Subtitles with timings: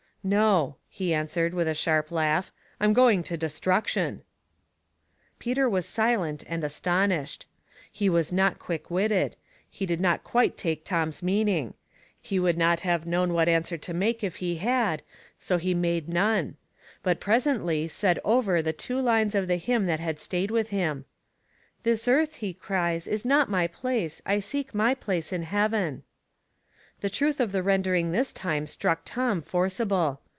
[0.39, 4.21] ''''''No," he answered, with a sharp laugh," I'm going to destruction."
[5.39, 7.47] Peter was silent and astonished;
[7.91, 9.35] he was not quick witted;
[9.67, 11.73] he did not quite take Tom's meaning;
[12.21, 15.01] he would not have known what answer to make if he bad,
[15.39, 16.55] so he made none;
[17.01, 21.05] but presently said over the two lines of the hymn that had stayed with him:"
[21.81, 26.03] This earth, he cries, is not my place, I seek my place in heaven."
[26.99, 30.21] The truth of the rendering this time struck Tom forcible.